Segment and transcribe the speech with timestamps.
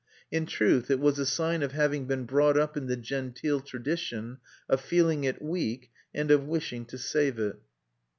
[0.31, 4.39] In truth it was a sign of having been brought up in the genteel tradition,
[4.67, 7.57] of feeling it weak, and of wishing to save it.